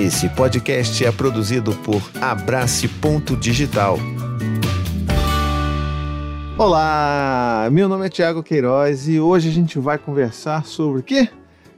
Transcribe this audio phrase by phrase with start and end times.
[0.00, 3.98] Esse podcast é produzido por Abrace Ponto Digital.
[6.56, 11.28] Olá, meu nome é Tiago Queiroz e hoje a gente vai conversar sobre o quê?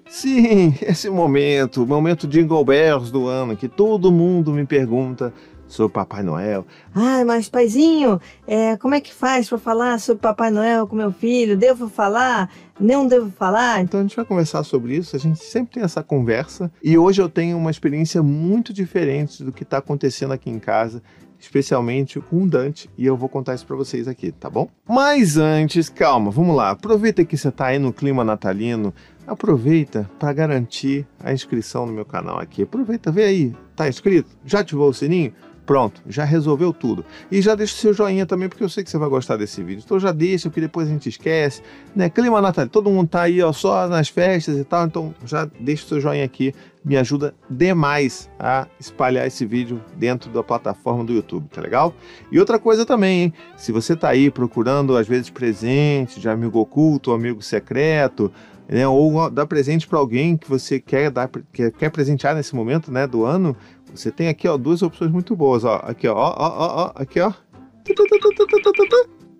[0.08, 5.34] Sim, esse momento, o momento Jingle Bells do ano, que todo mundo me pergunta
[5.66, 6.64] sobre Papai Noel.
[6.94, 11.10] Ai, mas paizinho, é, como é que faz para falar sobre Papai Noel com meu
[11.10, 11.56] filho?
[11.56, 12.48] Devo falar?
[12.82, 13.80] Não devo falar?
[13.80, 17.22] Então a gente vai conversar sobre isso, a gente sempre tem essa conversa e hoje
[17.22, 21.00] eu tenho uma experiência muito diferente do que está acontecendo aqui em casa
[21.42, 24.68] especialmente com o Dante, e eu vou contar isso para vocês aqui, tá bom?
[24.88, 26.70] Mas antes, calma, vamos lá.
[26.70, 28.94] Aproveita que você tá aí no clima natalino,
[29.26, 32.62] aproveita para garantir a inscrição no meu canal aqui.
[32.62, 34.30] Aproveita, vê aí, tá inscrito?
[34.44, 35.32] Já ativou o sininho?
[35.64, 37.04] Pronto, já resolveu tudo.
[37.30, 39.62] E já deixa o seu joinha também, porque eu sei que você vai gostar desse
[39.62, 39.82] vídeo.
[39.84, 41.62] Então já deixa, porque depois a gente esquece.
[41.94, 42.10] Né?
[42.10, 45.84] Clima Natal, todo mundo tá aí ó, só nas festas e tal, então já deixa
[45.84, 46.52] o seu joinha aqui.
[46.84, 51.94] Me ajuda demais a espalhar esse vídeo dentro da plataforma do YouTube, tá legal?
[52.30, 53.34] E outra coisa também, hein?
[53.56, 58.32] Se você tá aí procurando, às vezes, presente de amigo oculto, amigo secreto,
[58.68, 58.86] né?
[58.88, 63.06] ou dar presente para alguém que você quer dar, quer, quer presentear nesse momento né,
[63.06, 63.56] do ano,
[63.94, 65.76] você tem aqui, ó, duas opções muito boas, ó.
[65.84, 67.32] Aqui, ó, ó, ó, ó, aqui, ó.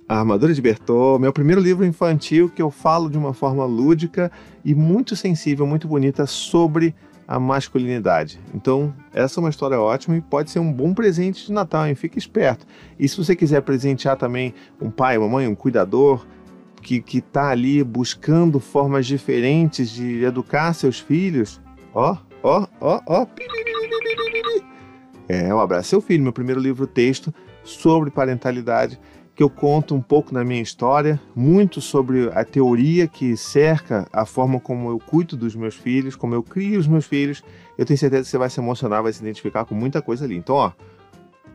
[0.08, 4.30] A Armadura de Bertô, meu primeiro livro infantil que eu falo de uma forma lúdica
[4.64, 6.94] e muito sensível, muito bonita sobre
[7.26, 8.38] a masculinidade.
[8.54, 11.94] Então, essa é uma história ótima e pode ser um bom presente de Natal, hein?
[11.94, 12.66] Fique esperto.
[12.98, 16.26] E se você quiser presentear também um pai, uma mãe, um cuidador
[16.82, 21.60] que está ali buscando formas diferentes de educar seus filhos,
[21.94, 23.26] ó, ó, ó, ó,
[25.28, 27.32] é, o Abraço Seu Filho, meu primeiro livro texto
[27.64, 28.98] sobre parentalidade,
[29.34, 34.26] que eu conto um pouco da minha história, muito sobre a teoria que cerca a
[34.26, 37.42] forma como eu cuido dos meus filhos, como eu crio os meus filhos.
[37.78, 40.36] Eu tenho certeza que você vai se emocionar, vai se identificar com muita coisa ali.
[40.36, 40.72] Então, ó,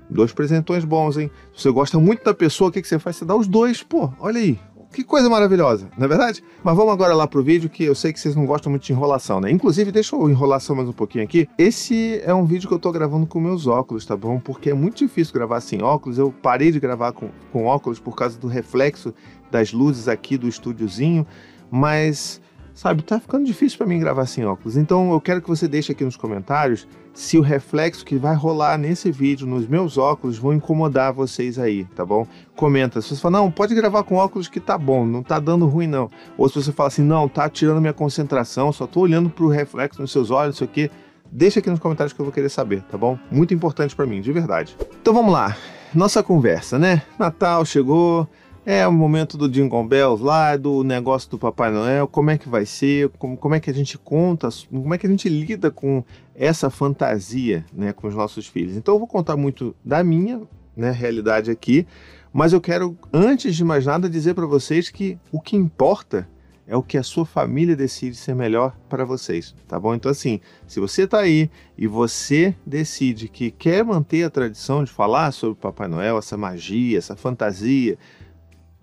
[0.10, 1.30] dois presentões bons, hein?
[1.54, 3.18] Se você gosta muito da pessoa, o que, que você faz?
[3.18, 4.60] Você dá os dois, pô, olha aí.
[4.98, 6.44] Que coisa maravilhosa, não é verdade?
[6.64, 8.92] Mas vamos agora lá pro vídeo que eu sei que vocês não gostam muito de
[8.92, 9.52] enrolação, né?
[9.52, 11.48] Inclusive, deixa eu enrolação mais um pouquinho aqui.
[11.56, 14.40] Esse é um vídeo que eu tô gravando com meus óculos, tá bom?
[14.40, 16.18] Porque é muito difícil gravar sem óculos.
[16.18, 19.14] Eu parei de gravar com, com óculos por causa do reflexo
[19.52, 21.28] das luzes aqui do estúdiozinho,
[21.70, 22.42] mas
[22.78, 24.78] sabe, tá ficando difícil para mim gravar sem óculos.
[24.78, 28.78] Então eu quero que você deixe aqui nos comentários se o reflexo que vai rolar
[28.78, 32.28] nesse vídeo nos meus óculos vão incomodar vocês aí, tá bom?
[32.56, 33.02] Comenta.
[33.02, 35.88] Se você fala, não, pode gravar com óculos que tá bom, não tá dando ruim
[35.88, 36.08] não.
[36.38, 40.00] Ou se você fala assim, não, tá tirando minha concentração, só tô olhando pro reflexo
[40.00, 40.92] nos seus olhos, não sei o quê.
[41.32, 43.18] Deixa aqui nos comentários que eu vou querer saber, tá bom?
[43.32, 44.78] Muito importante para mim, de verdade.
[45.02, 45.58] Então vamos lá.
[45.96, 47.02] Nossa conversa, né?
[47.18, 48.28] Natal chegou,
[48.70, 52.50] é o momento do Jingle Bells lá, do negócio do Papai Noel, como é que
[52.50, 55.72] vai ser, como, como é que a gente conta, como é que a gente lida
[55.72, 56.04] com
[56.36, 58.76] essa fantasia né, com os nossos filhos.
[58.76, 60.42] Então eu vou contar muito da minha
[60.76, 61.88] né, realidade aqui,
[62.34, 66.28] mas eu quero, antes de mais nada, dizer para vocês que o que importa
[66.68, 69.96] é o que a sua família decide ser melhor para vocês, tá bom?
[69.96, 74.92] Então, assim, se você está aí e você decide que quer manter a tradição de
[74.92, 77.98] falar sobre o Papai Noel, essa magia, essa fantasia,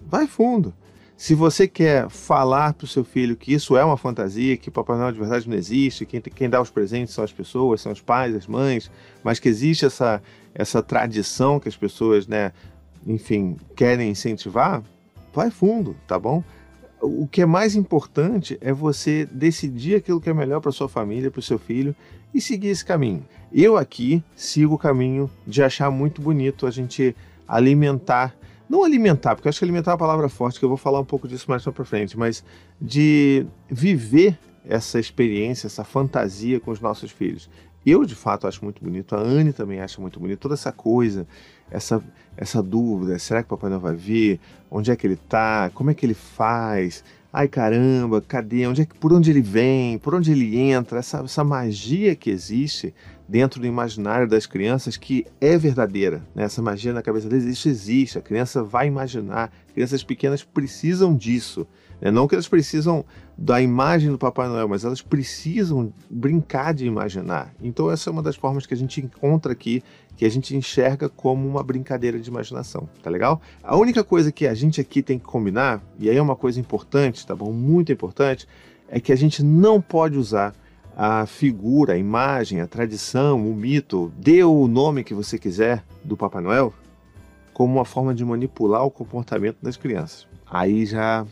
[0.09, 0.75] vai fundo.
[1.17, 4.99] Se você quer falar para o seu filho que isso é uma fantasia, que Papai
[4.99, 8.01] Noel de verdade não existe, quem, quem dá os presentes são as pessoas, são os
[8.01, 8.91] pais, as mães,
[9.23, 10.21] mas que existe essa,
[10.53, 12.53] essa tradição que as pessoas, né,
[13.07, 14.83] enfim, querem incentivar,
[15.33, 16.43] vai fundo, tá bom?
[17.01, 21.31] O que é mais importante é você decidir aquilo que é melhor para sua família,
[21.31, 21.95] para o seu filho
[22.33, 23.25] e seguir esse caminho.
[23.53, 27.15] Eu aqui sigo o caminho de achar muito bonito a gente
[27.47, 28.35] alimentar
[28.75, 31.05] não alimentar, porque acho que alimentar é uma palavra forte, que eu vou falar um
[31.05, 32.45] pouco disso mais para frente, mas
[32.81, 34.37] de viver
[34.69, 37.49] essa experiência, essa fantasia com os nossos filhos.
[37.87, 41.27] Eu, de fato, acho muito bonito, a Anne também acha muito bonito, toda essa coisa,
[41.71, 42.03] essa,
[42.37, 44.41] essa dúvida, será que o Papai não vai vir?
[44.71, 45.71] Onde é que ele está?
[45.73, 47.05] Como é que ele faz?
[47.33, 48.67] Ai caramba, cadê?
[48.67, 49.99] Onde é que, por onde ele vem?
[49.99, 50.99] Por onde ele entra?
[50.99, 52.95] Essa, essa magia que existe
[53.29, 56.23] dentro do imaginário das crianças que é verdadeira.
[56.35, 56.45] Né?
[56.45, 59.51] Essa magia na cabeça deles, isso existe, a criança vai imaginar.
[59.73, 61.67] Crianças pequenas precisam disso.
[62.01, 62.11] Né?
[62.11, 63.05] Não que elas precisam
[63.37, 67.53] da imagem do Papai Noel, mas elas precisam brincar de imaginar.
[67.61, 69.83] Então, essa é uma das formas que a gente encontra aqui,
[70.17, 72.89] que a gente enxerga como uma brincadeira de imaginação.
[73.03, 73.41] Tá legal?
[73.63, 76.61] A única coisa que a gente aqui tem que combinar, e aí é uma coisa
[76.61, 77.53] importante, tá bom?
[77.53, 78.47] Muito importante,
[78.89, 80.55] é que a gente não pode usar
[80.97, 86.17] a figura, a imagem, a tradição, o mito, dê o nome que você quiser do
[86.17, 86.73] Papai Noel
[87.53, 90.27] como uma forma de manipular o comportamento das crianças.
[90.51, 91.27] Aí já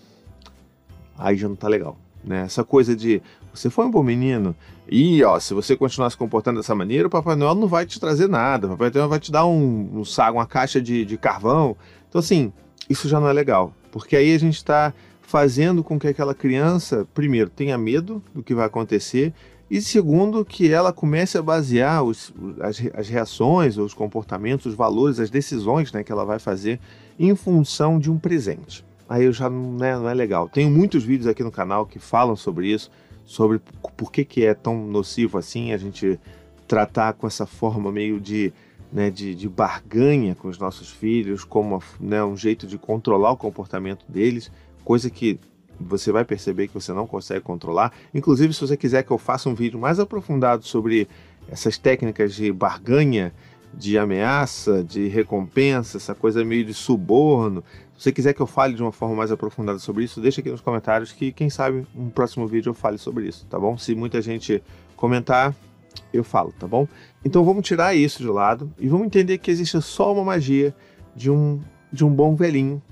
[1.19, 2.43] aí já não tá legal, né?
[2.43, 3.21] Essa coisa de
[3.53, 4.57] Você foi um bom menino.
[4.89, 8.01] E, ó, se você continuar se comportando dessa maneira, o Papai Noel não vai te
[8.01, 8.67] trazer nada.
[8.67, 11.77] O Papai Noel vai te dar um, um saco, uma caixa de, de carvão.
[12.09, 12.53] Então, assim,
[12.89, 13.75] isso já não é legal.
[13.91, 18.55] Porque aí a gente está fazendo com que aquela criança, primeiro, tenha medo do que
[18.55, 19.33] vai acontecer
[19.73, 22.31] e segundo, que ela comece a basear os,
[22.61, 26.79] as, as, reações, os comportamentos, os valores, as decisões né, que ela vai fazer
[27.19, 28.85] em função de um presente.
[29.09, 30.47] Aí eu já não é, não é legal.
[30.47, 32.91] Tenho muitos vídeos aqui no canal que falam sobre isso,
[33.25, 33.63] sobre
[33.97, 36.21] por que, que é tão nocivo assim a gente
[36.69, 38.53] tratar com essa forma meio de,
[38.93, 43.39] né, de, de barganha com os nossos filhos, como né, um jeito de controlar o
[43.39, 44.53] comportamento deles,
[44.85, 45.39] coisa que
[45.81, 47.93] você vai perceber que você não consegue controlar.
[48.15, 51.09] Inclusive, se você quiser que eu faça um vídeo mais aprofundado sobre
[51.49, 53.33] essas técnicas de barganha,
[53.75, 57.65] de ameaça, de recompensa, essa coisa meio de suborno,
[57.97, 60.51] se você quiser que eu fale de uma forma mais aprofundada sobre isso, deixa aqui
[60.51, 63.79] nos comentários que quem sabe um próximo vídeo eu fale sobre isso, tá bom?
[63.79, 64.63] Se muita gente
[64.95, 65.55] comentar,
[66.13, 66.87] eu falo, tá bom?
[67.25, 70.75] Então vamos tirar isso de lado e vamos entender que existe só uma magia
[71.17, 71.61] de um,
[71.93, 72.83] de um bom velhinho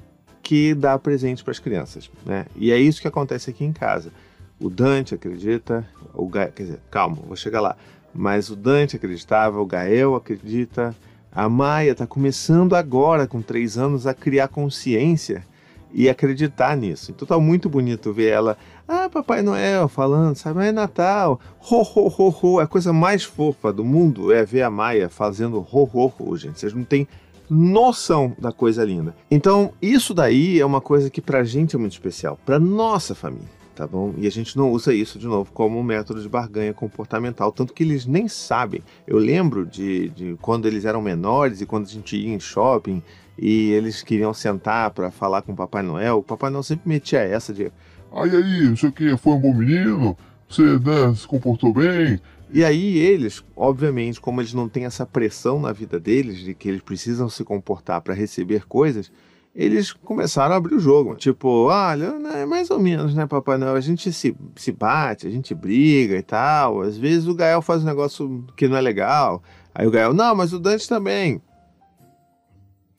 [0.51, 2.45] que dá presente para as crianças, né?
[2.57, 4.11] E é isso que acontece aqui em casa.
[4.59, 7.77] O Dante acredita, o Gael, quer dizer, calma, vou chegar lá.
[8.13, 10.93] Mas o Dante acreditava, o Gael acredita,
[11.31, 15.45] a Maia está começando agora, com três anos, a criar consciência
[15.93, 17.13] e acreditar nisso.
[17.13, 18.59] Então tá muito bonito ver ela,
[18.89, 22.59] ah, Papai Noel falando, sabe, é Natal, ho, ho, ho, ho.
[22.59, 26.59] A coisa mais fofa do mundo é ver a Maia fazendo ho, ho, ho, gente.
[26.59, 27.07] Vocês não têm
[27.51, 29.15] noção da coisa linda.
[29.29, 33.49] Então, isso daí é uma coisa que pra gente é muito especial, pra nossa família,
[33.75, 34.15] tá bom?
[34.17, 37.83] E a gente não usa isso de novo como método de barganha comportamental, tanto que
[37.83, 38.83] eles nem sabem.
[39.07, 43.03] Eu lembro de, de quando eles eram menores e quando a gente ia em shopping
[43.37, 47.21] e eles queriam sentar para falar com o Papai Noel, o Papai Noel sempre metia
[47.21, 47.73] essa de.
[48.13, 50.17] Ai aí, o que, foi um bom menino,
[50.49, 52.21] você né, se comportou bem,
[52.53, 56.69] e aí eles, obviamente, como eles não têm essa pressão na vida deles de que
[56.69, 59.11] eles precisam se comportar para receber coisas,
[59.55, 61.15] eles começaram a abrir o jogo.
[61.15, 63.75] Tipo, olha, é mais ou menos, né, Papai Noel?
[63.75, 66.83] A gente se, se bate, a gente briga e tal.
[66.83, 69.43] Às vezes o Gael faz um negócio que não é legal.
[69.75, 71.41] Aí o Gael, não, mas o Dante também.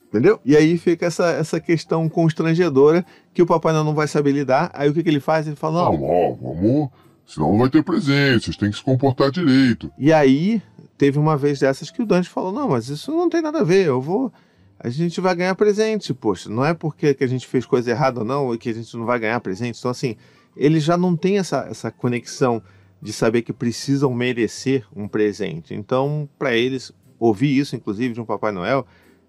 [0.08, 0.38] Entendeu?
[0.44, 4.70] E aí fica essa, essa questão constrangedora que o Papai Noel não vai saber lidar.
[4.74, 5.46] Aí o que, que ele faz?
[5.46, 5.94] Ele fala, não.
[5.94, 6.90] Amor, vamos
[7.26, 9.90] Senão não vai ter presente, vocês têm que se comportar direito.
[9.96, 10.62] E aí,
[10.98, 13.64] teve uma vez dessas que o Dante falou: não, mas isso não tem nada a
[13.64, 14.32] ver, eu vou.
[14.78, 18.20] A gente vai ganhar presente, poxa, não é porque que a gente fez coisa errada
[18.20, 19.78] ou não, que a gente não vai ganhar presente.
[19.78, 20.16] Então, assim,
[20.56, 22.62] ele já não tem essa, essa conexão
[23.00, 25.74] de saber que precisam merecer um presente.
[25.74, 28.86] Então, para eles, ouvir isso, inclusive, de um Papai Noel,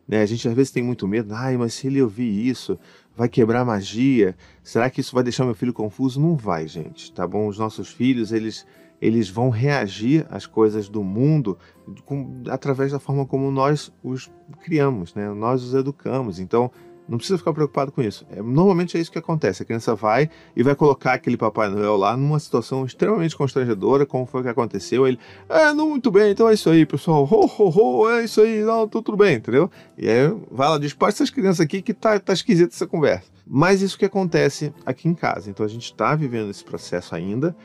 [0.08, 2.78] né, a gente às vezes tem muito medo, ai, mas se ele ouvir isso,
[3.16, 4.36] vai quebrar magia?
[4.64, 6.20] Será que isso vai deixar meu filho confuso?
[6.20, 7.48] Não vai, gente, tá bom?
[7.48, 8.66] Os nossos filhos, eles
[9.02, 11.58] eles vão reagir às coisas do mundo
[12.06, 14.32] com, através da forma como nós os
[14.62, 15.30] criamos, né?
[15.34, 16.40] Nós os educamos.
[16.40, 16.72] Então,
[17.08, 18.26] não precisa ficar preocupado com isso.
[18.32, 19.62] É, normalmente é isso que acontece.
[19.62, 24.26] A criança vai e vai colocar aquele Papai Noel lá numa situação extremamente constrangedora, como
[24.26, 25.08] foi que aconteceu.
[25.08, 25.20] Ele,
[25.50, 27.28] é, não muito bem, então é isso aí, pessoal.
[27.30, 29.70] Ho, ho, ho, é isso aí, não, tudo, tudo bem, entendeu?
[29.98, 33.30] E aí vai lá, despacha essas crianças aqui que tá, tá esquisita essa conversa.
[33.46, 35.50] Mas isso que acontece aqui em casa.
[35.50, 37.56] Então a gente está vivendo esse processo ainda.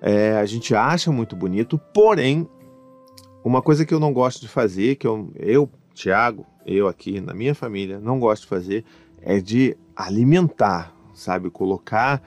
[0.00, 2.48] É, a gente acha muito bonito, porém,
[3.44, 5.68] uma coisa que eu não gosto de fazer, que eu, eu
[5.98, 8.84] Tiago, eu aqui na minha família, não gosto de fazer
[9.20, 11.50] é de alimentar, sabe?
[11.50, 12.22] Colocar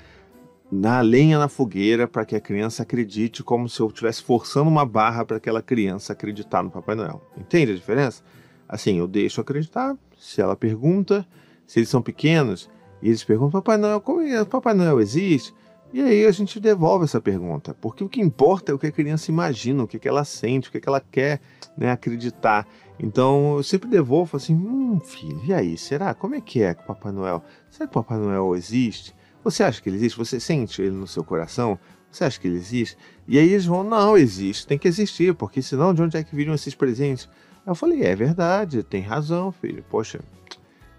[0.69, 4.85] na lenha na fogueira para que a criança acredite como se eu estivesse forçando uma
[4.85, 7.21] barra para aquela criança acreditar no Papai Noel.
[7.37, 8.21] Entende a diferença?
[8.67, 11.25] Assim, eu deixo acreditar, se ela pergunta,
[11.65, 12.69] se eles são pequenos,
[13.01, 14.43] e eles perguntam, Papai Noel, como é?
[14.43, 15.53] Papai Noel existe?
[15.93, 18.91] E aí a gente devolve essa pergunta, porque o que importa é o que a
[18.91, 21.41] criança imagina, o que, ela sente, o que, ela quer
[21.77, 22.65] né, acreditar.
[23.01, 25.77] Então eu sempre devolvo assim: hum, filho, e aí?
[25.77, 26.13] Será?
[26.13, 27.43] Como é que é com o Papai Noel?
[27.69, 29.13] Será que o Papai Noel existe?
[29.43, 30.17] Você acha que ele existe?
[30.17, 31.79] Você sente ele no seu coração?
[32.11, 32.95] Você acha que ele existe?
[33.27, 36.35] E aí eles vão: não, existe, tem que existir, porque senão de onde é que
[36.35, 37.27] viriam esses presentes?
[37.65, 39.83] Eu falei: é verdade, tem razão, filho.
[39.89, 40.19] Poxa,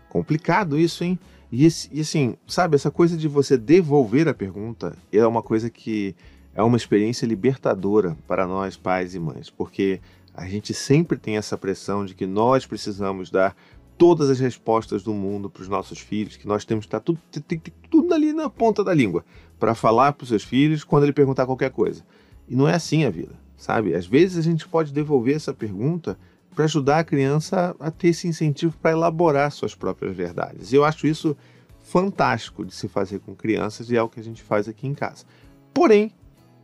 [0.09, 1.16] complicado isso, hein?
[1.52, 6.16] E, e assim, sabe, essa coisa de você devolver a pergunta é uma coisa que
[6.54, 10.00] é uma experiência libertadora para nós, pais e mães, porque
[10.35, 13.57] a gente sempre tem essa pressão de que nós precisamos dar
[13.99, 17.21] todas as respostas do mundo para os nossos filhos, que nós temos que estar tudo,
[17.31, 19.25] tem, tem, tudo ali na ponta da língua
[19.59, 22.05] para falar para os seus filhos quando ele perguntar qualquer coisa.
[22.49, 23.95] E não é assim a vida, sabe?
[23.95, 26.19] Às vezes a gente pode devolver essa pergunta
[26.55, 30.73] para ajudar a criança a ter esse incentivo para elaborar suas próprias verdades.
[30.73, 31.37] E eu acho isso
[31.81, 34.95] fantástico de se fazer com crianças e é o que a gente faz aqui em
[34.95, 35.25] casa.
[35.73, 36.12] Porém,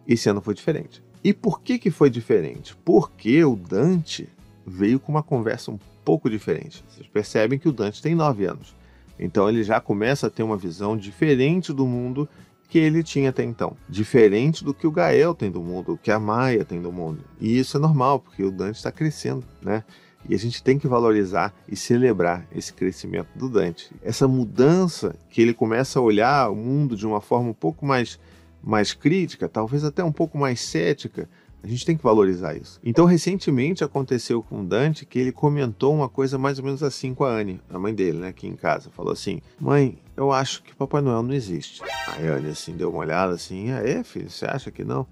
[0.08, 1.02] Esse ano foi diferente.
[1.22, 2.76] E por que, que foi diferente?
[2.84, 4.28] Porque o Dante
[4.66, 6.84] veio com uma conversa um pouco diferente.
[6.88, 8.74] Vocês percebem que o Dante tem 9 anos.
[9.18, 12.28] Então ele já começa a ter uma visão diferente do mundo
[12.68, 13.76] que ele tinha até então.
[13.88, 17.24] Diferente do que o Gael tem do mundo, o que a Maia tem do mundo.
[17.40, 19.82] E isso é normal, porque o Dante está crescendo, né?
[20.28, 23.90] E a gente tem que valorizar e celebrar esse crescimento do Dante.
[24.02, 28.18] Essa mudança que ele começa a olhar o mundo de uma forma um pouco mais,
[28.62, 31.28] mais crítica, talvez até um pouco mais cética,
[31.62, 32.78] a gente tem que valorizar isso.
[32.84, 37.12] Então, recentemente aconteceu com o Dante que ele comentou uma coisa mais ou menos assim
[37.12, 38.90] com a Anne, a mãe dele, né, aqui em casa.
[38.90, 41.82] Falou assim: Mãe, eu acho que Papai Noel não existe.
[42.08, 44.30] Aí a Anne assim deu uma olhada assim: Ah, é, filho?
[44.30, 45.06] Você acha que não?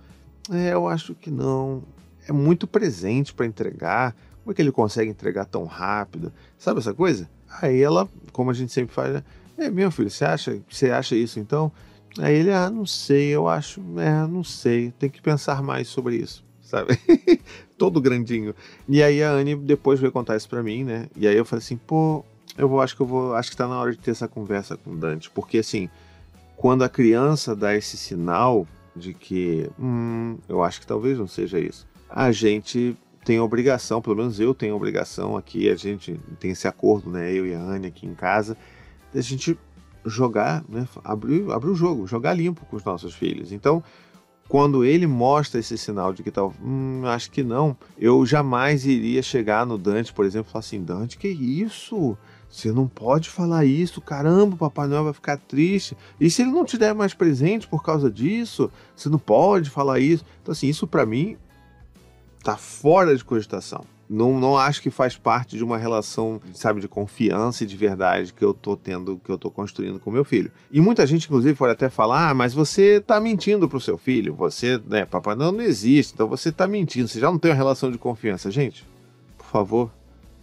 [0.51, 1.83] É, eu acho que não.
[2.29, 4.15] É muito presente para entregar.
[4.43, 6.33] Como é que ele consegue entregar tão rápido?
[6.57, 7.29] Sabe essa coisa?
[7.61, 9.25] Aí ela, como a gente sempre faz, né?
[9.59, 11.73] É, meu filho, você acha, você acha isso então?
[12.19, 16.17] Aí ele, ah, não sei, eu acho, é, não sei, tem que pensar mais sobre
[16.17, 16.99] isso, sabe?
[17.77, 18.55] Todo grandinho.
[18.89, 21.09] E aí a Anne depois veio contar isso pra mim, né?
[21.15, 22.25] E aí eu falei assim, pô,
[22.57, 24.77] eu vou, acho que eu vou, acho que tá na hora de ter essa conversa
[24.77, 25.91] com o Dante, porque assim,
[26.57, 31.61] quando a criança dá esse sinal de que, hum, eu acho que talvez não seja
[31.61, 32.97] isso, a gente
[33.27, 37.31] tem obrigação, pelo menos eu tenho obrigação aqui, a gente tem esse acordo, né?
[37.31, 38.57] Eu e a Anne aqui em casa,
[39.15, 39.59] a gente
[40.07, 43.53] jogar, né, abrir, abrir o jogo, jogar limpo com os nossos filhos.
[43.53, 43.83] Então,
[44.49, 49.23] quando ele mostra esse sinal de que tal, hum, acho que não, eu jamais iria
[49.23, 52.17] chegar no Dante, por exemplo, e falar assim: Dante, que isso?
[52.49, 55.97] Você não pode falar isso, caramba, o Papai Noel vai ficar triste.
[56.19, 59.99] E se ele não te der mais presente por causa disso, você não pode falar
[59.99, 60.25] isso.
[60.41, 61.37] Então, assim, isso para mim
[62.45, 66.89] tá fora de cogitação não, não acho que faz parte de uma relação, sabe, de
[66.89, 70.51] confiança e de verdade que eu tô tendo, que eu tô construindo com meu filho.
[70.71, 74.35] E muita gente, inclusive, pode até falar, ah, mas você tá mentindo pro seu filho,
[74.35, 77.57] você, né, Papai não, não existe, então você tá mentindo, você já não tem uma
[77.57, 78.51] relação de confiança.
[78.51, 78.85] Gente,
[79.37, 79.91] por favor,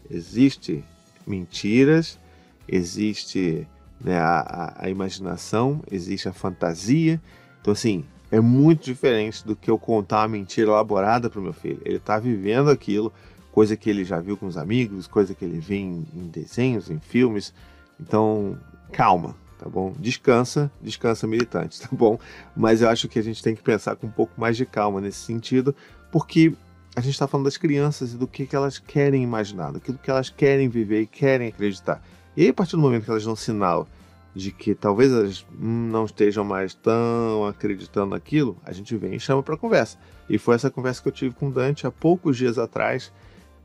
[0.10, 0.84] existe
[1.26, 2.20] mentiras,
[2.68, 3.68] existe
[4.04, 7.22] né, a, a, imaginação, existe a fantasia.
[7.62, 11.54] Então, assim, é muito diferente do que eu contar uma mentira elaborada para o meu
[11.54, 11.82] filho.
[11.86, 13.14] Ele está vivendo aquilo,
[13.54, 16.90] coisa que ele já viu com os amigos, coisa que ele vê em, em desenhos,
[16.90, 17.54] em filmes.
[18.00, 18.58] Então,
[18.92, 19.94] calma, tá bom?
[20.00, 22.18] Descansa, descansa militante, tá bom?
[22.58, 25.00] Mas eu acho que a gente tem que pensar com um pouco mais de calma
[25.00, 25.76] nesse sentido,
[26.12, 26.54] porque
[26.96, 30.10] a gente está falando das crianças e do que, que elas querem imaginar, daquilo que
[30.10, 32.02] elas querem viver e querem acreditar.
[32.36, 33.88] E aí, a partir do momento que elas dão sinal
[34.36, 39.44] de que talvez elas não estejam mais tão acreditando naquilo, a gente vem e chama
[39.44, 40.00] para conversa.
[40.28, 43.12] E foi essa conversa que eu tive com o Dante há poucos dias atrás,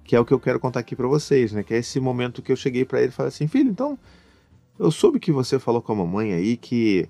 [0.08, 1.62] que é o que eu quero contar aqui para vocês, né?
[1.62, 3.98] Que é esse momento que eu cheguei para ele e falei assim, filho, então
[4.78, 7.06] eu soube que você falou com a mamãe aí que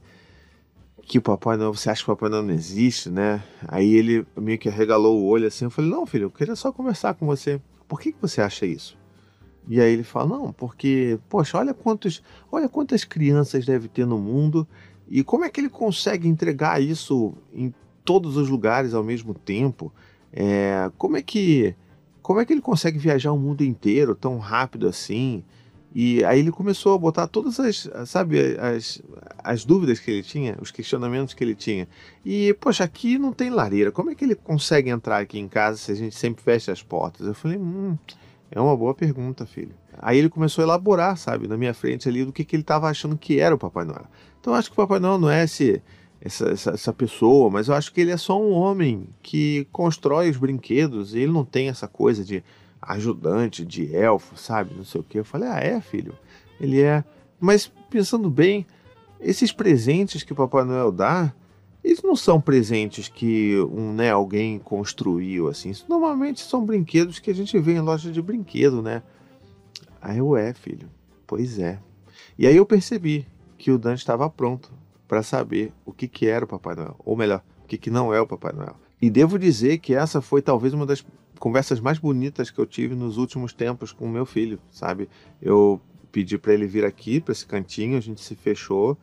[1.03, 3.41] que o Papai Noel, você acha que o Papai não existe, né?
[3.69, 6.73] Aí ele meio que arregalou o olho assim, eu falei, não, filho, eu queria só
[6.73, 7.61] conversar com você.
[7.87, 8.99] Por que, que você acha isso?
[9.69, 14.19] E aí ele fala, não, porque, poxa, olha quantos, olha quantas crianças deve ter no
[14.19, 14.67] mundo
[15.09, 17.73] e como é que ele consegue entregar isso em
[18.05, 19.93] todos os lugares ao mesmo tempo?
[20.33, 21.77] É, como é que
[22.29, 25.43] como é que ele consegue viajar o mundo inteiro tão rápido assim?
[25.95, 29.01] E aí ele começou a botar todas as, sabe, as,
[29.43, 31.89] as dúvidas que ele tinha, os questionamentos que ele tinha.
[32.23, 33.91] E, poxa, aqui não tem lareira.
[33.91, 36.83] Como é que ele consegue entrar aqui em casa se a gente sempre fecha as
[36.83, 37.27] portas?
[37.27, 37.97] Eu falei, hum,
[38.51, 39.75] é uma boa pergunta, filho.
[39.99, 42.91] Aí ele começou a elaborar, sabe, na minha frente ali, do que, que ele estava
[42.91, 44.05] achando que era o Papai Noel.
[44.39, 45.81] Então acho que o Papai Noel não é esse
[46.21, 50.31] essa, essa, essa, pessoa, mas eu acho que ele é só um homem que constrói
[50.31, 52.43] os brinquedos e ele não tem essa coisa de
[52.83, 54.75] ajudante, de elfo, sabe?
[54.75, 55.19] Não sei o que.
[55.19, 56.15] Eu falei, ah, é, filho?
[56.61, 57.05] Ele é.
[57.39, 58.67] Mas pensando bem,
[59.21, 61.33] esses presentes que o Papai Noel dá,
[61.83, 65.71] eles não são presentes que um, né, alguém construiu assim.
[65.71, 69.03] Isso normalmente são brinquedos que a gente vê em loja de brinquedo, né?
[70.01, 70.89] Aí eu é, filho.
[71.27, 71.79] Pois é.
[72.37, 74.71] E aí eu percebi que o Dante estava pronto
[75.09, 78.13] para saber o que, que era o Papai Noel, ou melhor, o que, que não
[78.13, 78.77] é o Papai Noel.
[79.01, 81.05] E devo dizer que essa foi talvez uma das
[81.39, 85.09] conversas mais bonitas que eu tive nos últimos tempos com o meu filho, sabe?
[85.41, 85.81] Eu
[86.13, 88.99] pedi para ele vir aqui, para esse cantinho, a gente se fechou,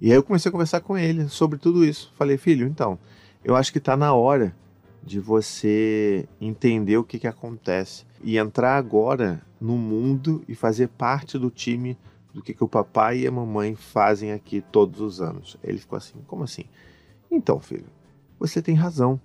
[0.00, 2.12] e aí eu comecei a conversar com ele sobre tudo isso.
[2.16, 2.98] Falei, filho, então,
[3.42, 4.54] eu acho que está na hora
[5.02, 11.38] de você entender o que, que acontece e entrar agora no mundo e fazer parte
[11.38, 11.96] do time
[12.36, 15.56] do que, que o papai e a mamãe fazem aqui todos os anos.
[15.64, 16.64] Ele ficou assim: como assim?
[17.30, 17.86] Então, filho,
[18.38, 19.18] você tem razão.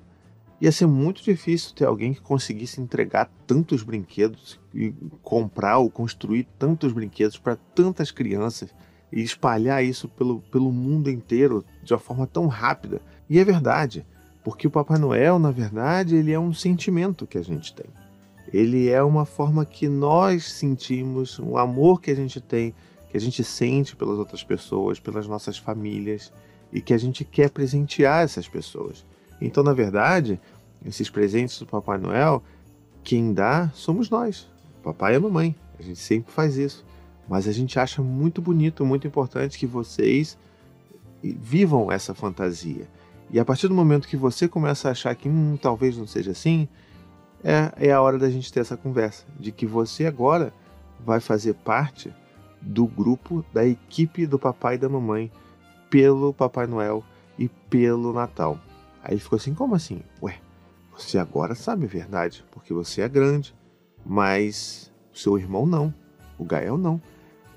[0.62, 6.48] Ia ser muito difícil ter alguém que conseguisse entregar tantos brinquedos e comprar ou construir
[6.58, 8.74] tantos brinquedos para tantas crianças
[9.12, 13.01] e espalhar isso pelo, pelo mundo inteiro de uma forma tão rápida.
[13.30, 14.06] E é verdade.
[14.41, 17.88] Porque o Papai Noel, na verdade, ele é um sentimento que a gente tem.
[18.53, 22.74] Ele é uma forma que nós sentimos, um amor que a gente tem,
[23.12, 26.32] que a gente sente pelas outras pessoas, pelas nossas famílias
[26.72, 29.06] e que a gente quer presentear essas pessoas.
[29.41, 30.39] Então, na verdade,
[30.86, 32.41] esses presentes do Papai Noel,
[33.03, 34.48] quem dá somos nós,
[34.82, 35.53] papai e mamãe.
[35.77, 36.86] A gente sempre faz isso.
[37.27, 40.38] Mas a gente acha muito bonito, muito importante que vocês
[41.22, 42.88] vivam essa fantasia.
[43.30, 46.32] E a partir do momento que você começa a achar que hum, talvez não seja
[46.32, 46.68] assim,
[47.44, 49.25] é, é a hora da gente ter essa conversa.
[49.38, 50.53] De que você agora
[51.06, 52.13] vai fazer parte
[52.62, 55.32] do grupo, da equipe do papai e da mamãe,
[55.89, 57.03] pelo Papai Noel
[57.38, 58.58] e pelo Natal.
[59.03, 60.01] Aí ele ficou assim: como assim?
[60.22, 60.39] Ué,
[60.96, 63.53] você agora sabe a verdade, porque você é grande,
[64.06, 65.94] mas o seu irmão não,
[66.38, 67.01] o Gael não.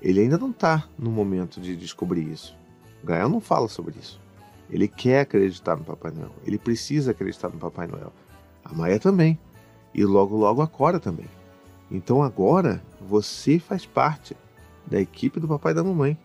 [0.01, 2.55] Ele ainda não está no momento de descobrir isso.
[3.01, 4.21] O Gael não fala sobre isso.
[4.69, 6.31] Ele quer acreditar no Papai Noel.
[6.45, 8.11] Ele precisa acreditar no Papai Noel.
[8.63, 9.39] A Maia também.
[9.93, 11.27] E logo, logo a Cora também.
[11.89, 14.35] Então agora você faz parte
[14.87, 16.17] da equipe do papai e da mamãe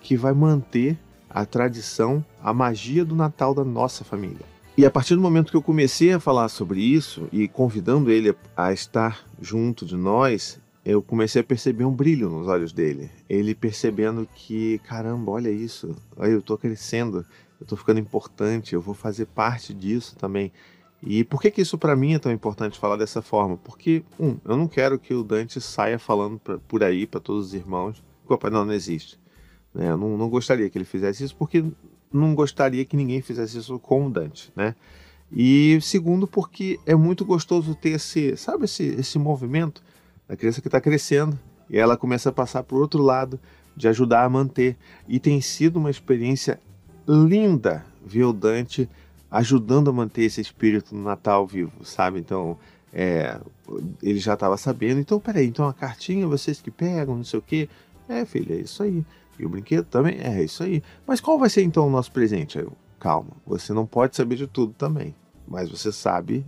[0.00, 0.98] que vai manter
[1.28, 4.46] a tradição, a magia do Natal da nossa família.
[4.76, 8.34] E a partir do momento que eu comecei a falar sobre isso e convidando ele
[8.56, 13.10] a estar junto de nós, eu comecei a perceber um brilho nos olhos dele.
[13.28, 17.26] Ele percebendo que, caramba, olha isso, eu estou crescendo,
[17.60, 20.52] eu estou ficando importante, eu vou fazer parte disso também.
[21.02, 23.56] E por que, que isso para mim é tão importante falar dessa forma?
[23.56, 27.48] Porque, um, eu não quero que o Dante saia falando pra, por aí para todos
[27.48, 29.18] os irmãos Papai Noel não existe.
[29.74, 29.90] Né?
[29.90, 31.64] Eu não, não gostaria que ele fizesse isso, porque
[32.12, 34.74] não gostaria que ninguém fizesse isso com o Dante, né?
[35.30, 39.82] E segundo, porque é muito gostoso ter esse, sabe, esse, esse movimento
[40.26, 43.38] da criança que está crescendo e ela começa a passar por outro lado
[43.76, 44.76] de ajudar a manter.
[45.06, 46.58] E tem sido uma experiência
[47.06, 48.88] linda ver o Dante
[49.30, 52.18] ajudando a manter esse espírito no Natal vivo, sabe?
[52.18, 52.58] Então,
[52.92, 53.38] é,
[54.02, 55.00] ele já estava sabendo.
[55.00, 57.68] Então, peraí, então a cartinha vocês que pegam, não sei o quê.
[58.08, 59.04] É, filha, é isso aí.
[59.38, 60.18] E o brinquedo também?
[60.20, 60.82] É, é isso aí.
[61.06, 62.58] Mas qual vai ser então o nosso presente?
[62.58, 65.14] Eu, calma, você não pode saber de tudo também.
[65.46, 66.44] Mas você sabe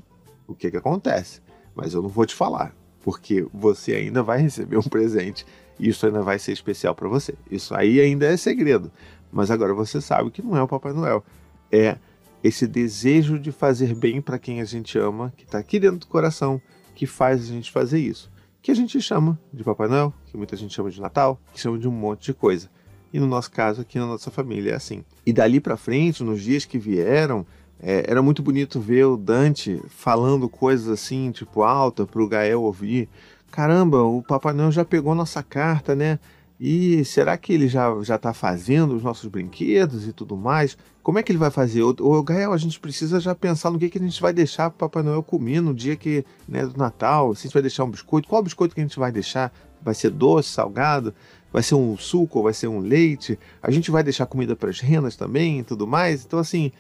[0.47, 1.41] o que, que acontece.
[1.75, 5.47] Mas eu não vou te falar, porque você ainda vai receber um presente.
[5.79, 7.35] E isso ainda vai ser especial para você.
[7.51, 8.91] Isso aí ainda é segredo.
[9.33, 11.25] Mas agora você sabe que não é o Papai Noel.
[11.71, 11.97] É
[12.43, 16.07] esse desejo de fazer bem para quem a gente ama, que está aqui dentro do
[16.07, 16.61] coração,
[16.95, 18.30] que faz a gente fazer isso.
[18.63, 21.79] Que a gente chama de Papai Noel, que muita gente chama de Natal, que chama
[21.79, 22.69] de um monte de coisa.
[23.13, 25.03] E no nosso caso, aqui na nossa família, é assim.
[25.25, 27.47] E dali para frente, nos dias que vieram,
[27.83, 32.63] é, era muito bonito ver o Dante falando coisas assim, tipo, alta, para o Gael
[32.63, 33.09] ouvir.
[33.51, 36.19] Caramba, o Papai Noel já pegou nossa carta, né?
[36.63, 40.77] E será que ele já já está fazendo os nossos brinquedos e tudo mais?
[41.03, 41.83] Como é que ele vai fazer?
[41.83, 44.87] O Gael, a gente precisa já pensar no que, que a gente vai deixar para
[44.87, 47.35] Papai Noel comer no dia que, né, do Natal.
[47.35, 49.51] Se a gente vai deixar um biscoito, qual biscoito que a gente vai deixar?
[49.81, 51.15] Vai ser doce, salgado?
[51.51, 53.39] Vai ser um suco vai ser um leite?
[53.63, 56.27] A gente vai deixar comida para as renas também e tudo mais?
[56.27, 56.71] Então, assim,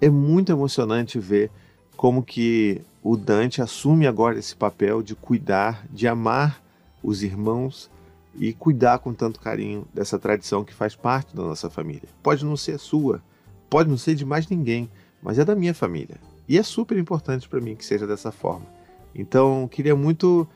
[0.00, 1.50] é muito emocionante ver
[1.94, 6.62] como que o Dante assume agora esse papel de cuidar, de amar
[7.02, 7.90] os irmãos
[8.34, 12.08] e cuidar com tanto carinho dessa tradição que faz parte da nossa família.
[12.22, 13.22] Pode não ser sua,
[13.68, 14.90] pode não ser de mais ninguém,
[15.22, 16.16] mas é da minha família.
[16.48, 18.66] E é super importante para mim que seja dessa forma.
[19.14, 20.46] Então, queria muito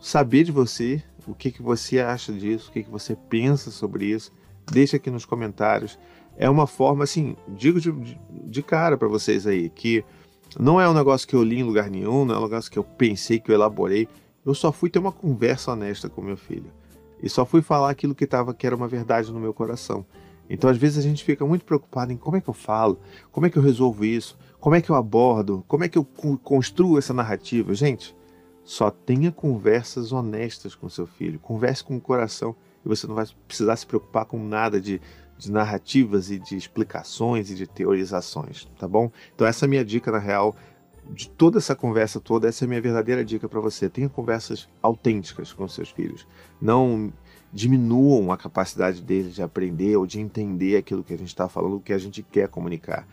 [0.00, 4.06] saber de você o que, que você acha disso, o que, que você pensa sobre
[4.06, 4.32] isso.
[4.70, 5.98] Deixa aqui nos comentários.
[6.36, 7.92] É uma forma, assim, digo de,
[8.44, 10.04] de cara para vocês aí, que
[10.58, 12.78] não é um negócio que eu li em lugar nenhum, não é um negócio que
[12.78, 14.08] eu pensei, que eu elaborei.
[14.44, 16.72] Eu só fui ter uma conversa honesta com meu filho
[17.22, 20.04] e só fui falar aquilo que estava que era uma verdade no meu coração.
[20.48, 22.98] Então, às vezes, a gente fica muito preocupado em como é que eu falo,
[23.30, 26.04] como é que eu resolvo isso, como é que eu abordo, como é que eu
[26.42, 27.72] construo essa narrativa.
[27.72, 28.16] Gente,
[28.64, 32.54] só tenha conversas honestas com seu filho, converse com o coração
[32.84, 35.00] e você não vai precisar se preocupar com nada de,
[35.38, 39.10] de narrativas e de explicações e de teorizações, tá bom?
[39.34, 40.56] Então, essa é a minha dica, na real,
[41.12, 43.88] de toda essa conversa toda, essa é a minha verdadeira dica para você.
[43.88, 46.26] Tenha conversas autênticas com seus filhos.
[46.60, 47.12] Não
[47.52, 51.76] diminuam a capacidade deles de aprender ou de entender aquilo que a gente está falando,
[51.76, 53.06] o que a gente quer comunicar.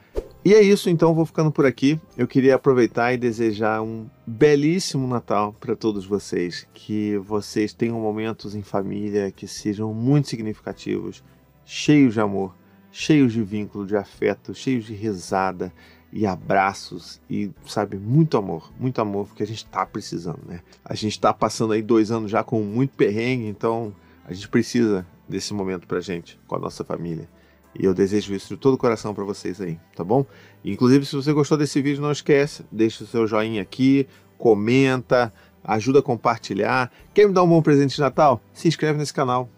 [0.46, 2.00] E é isso, então vou ficando por aqui.
[2.16, 6.68] Eu queria aproveitar e desejar um belíssimo Natal para todos vocês.
[6.74, 11.24] Que vocês tenham momentos em família que sejam muito significativos,
[11.66, 12.56] cheios de amor,
[12.92, 15.74] cheios de vínculo, de afeto, cheios de risada
[16.12, 20.62] e abraços e, sabe, muito amor, muito amor, porque a gente está precisando, né?
[20.84, 23.93] A gente está passando aí dois anos já com muito perrengue, então
[24.26, 27.30] a gente precisa desse momento pra gente, com a nossa família.
[27.78, 30.26] E eu desejo isso de todo o coração para vocês aí, tá bom?
[30.63, 35.32] Inclusive, se você gostou desse vídeo, não esquece, deixa o seu joinha aqui, comenta,
[35.63, 36.91] ajuda a compartilhar.
[37.13, 38.41] Quer me dar um bom presente de Natal?
[38.54, 39.50] Se inscreve nesse canal,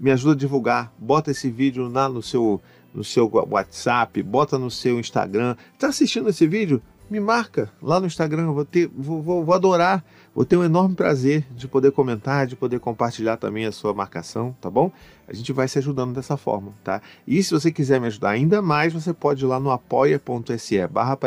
[0.00, 2.58] me ajuda a divulgar, bota esse vídeo lá no seu,
[2.94, 5.54] no seu WhatsApp, bota no seu Instagram.
[5.74, 6.80] Está assistindo esse vídeo?
[7.10, 10.94] Me marca lá no Instagram, vou, ter, vou, vou, vou adorar, vou ter um enorme
[10.94, 14.90] prazer de poder comentar, de poder compartilhar também a sua marcação, tá bom?
[15.28, 17.02] A gente vai se ajudando dessa forma, tá?
[17.26, 21.18] E se você quiser me ajudar ainda mais, você pode ir lá no apoia.se barra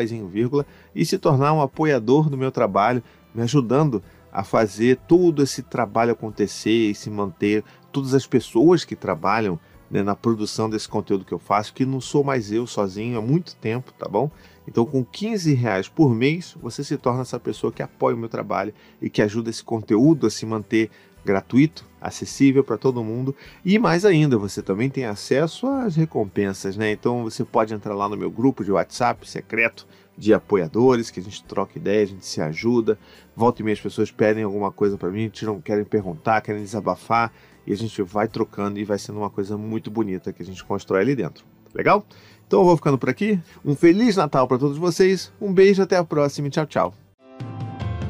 [0.96, 3.04] e se tornar um apoiador do meu trabalho,
[3.36, 4.02] me ajudando
[4.34, 9.60] a fazer todo esse trabalho acontecer e se manter, todas as pessoas que trabalham
[9.92, 13.22] né, na produção desse conteúdo que eu faço, que não sou mais eu sozinho há
[13.22, 14.32] muito tempo, tá bom?
[14.68, 18.28] Então, com 15 reais por mês, você se torna essa pessoa que apoia o meu
[18.28, 20.90] trabalho e que ajuda esse conteúdo a se manter
[21.24, 23.34] gratuito, acessível para todo mundo.
[23.64, 26.92] E mais ainda, você também tem acesso às recompensas, né?
[26.92, 31.24] Então você pode entrar lá no meu grupo de WhatsApp secreto de apoiadores, que a
[31.24, 33.00] gente troca ideia, a gente se ajuda.
[33.36, 37.32] Volta e meia as pessoas pedem alguma coisa para mim, tiram, querem perguntar, querem desabafar,
[37.66, 40.64] e a gente vai trocando e vai sendo uma coisa muito bonita que a gente
[40.64, 41.46] constrói ali dentro.
[41.74, 42.06] Legal?
[42.46, 43.40] Então eu vou ficando por aqui.
[43.66, 45.32] Um feliz Natal para todos vocês.
[45.42, 46.94] Um beijo, até a próxima e tchau, tchau.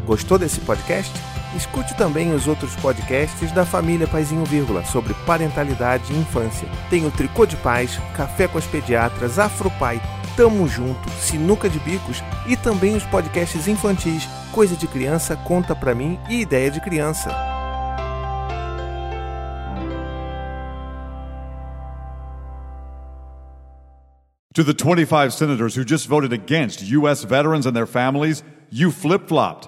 [0.05, 1.32] Gostou desse podcast?
[1.55, 6.67] Escute também os outros podcasts da família Paizinho Vírgula sobre parentalidade e infância.
[6.89, 10.01] Tem o Tricô de Paz, Café com as Pediatras, Afropai,
[10.35, 15.95] Tamo Junto, Sinuca de Bicos e também os podcasts infantis Coisa de Criança, Conta Pra
[15.95, 17.53] Mim e Ideia de Criança.
[24.53, 27.23] To the 25 senators who just voted against U.S.
[27.23, 29.67] veterans and their families, you flip flopped,